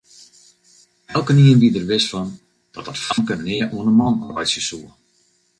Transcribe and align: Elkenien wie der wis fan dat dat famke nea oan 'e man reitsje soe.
Elkenien 1.17 1.59
wie 1.61 1.71
der 1.75 1.87
wis 1.91 2.05
fan 2.11 2.29
dat 2.73 2.85
dat 2.87 3.03
famke 3.07 3.35
nea 3.45 3.65
oan 3.75 3.87
'e 3.89 3.93
man 3.99 4.15
reitsje 4.35 4.61
soe. 4.69 4.87